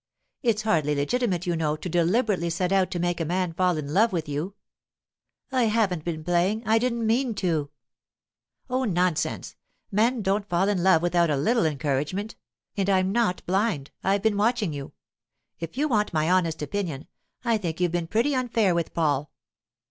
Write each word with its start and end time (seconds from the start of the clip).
It's 0.41 0.63
hardly 0.63 0.95
legitimate, 0.95 1.45
you 1.45 1.55
know, 1.55 1.75
to 1.75 1.87
deliberately 1.87 2.49
set 2.49 2.71
out 2.71 2.89
to 2.89 2.97
make 2.97 3.21
a 3.21 3.23
man 3.23 3.53
fall 3.53 3.77
in 3.77 3.93
love 3.93 4.11
with 4.11 4.27
you.' 4.27 4.55
'I 5.51 5.65
haven't 5.65 6.03
been 6.03 6.23
playing. 6.23 6.63
I 6.65 6.79
didn't 6.79 7.05
mean 7.05 7.35
to.' 7.35 7.69
'Oh, 8.67 8.83
nonsense! 8.85 9.55
Men 9.91 10.23
don't 10.23 10.49
fall 10.49 10.69
in 10.69 10.81
love 10.81 11.03
without 11.03 11.29
a 11.29 11.37
little 11.37 11.67
encouragement; 11.67 12.35
and 12.75 12.89
I'm 12.89 13.11
not 13.11 13.45
blind—I've 13.45 14.23
been 14.23 14.37
watching 14.37 14.73
you. 14.73 14.93
If 15.59 15.77
you 15.77 15.87
want 15.87 16.13
my 16.15 16.31
honest 16.31 16.63
opinion, 16.63 17.05
I 17.45 17.59
think 17.59 17.79
you've 17.79 17.91
been 17.91 18.07
pretty 18.07 18.33
unfair 18.35 18.73
with 18.73 18.95
Paul. 18.95 19.29